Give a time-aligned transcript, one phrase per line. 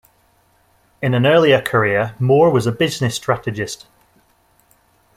[1.03, 3.85] In an earlier career, Moore was a business strategist.